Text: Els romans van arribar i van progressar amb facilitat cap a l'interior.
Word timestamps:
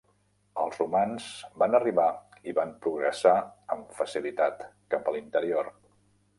Els 0.61 0.77
romans 0.79 1.27
van 1.63 1.77
arribar 1.81 2.07
i 2.51 2.55
van 2.61 2.73
progressar 2.87 3.37
amb 3.77 3.95
facilitat 4.03 4.67
cap 4.95 5.09
a 5.13 5.17
l'interior. 5.19 5.75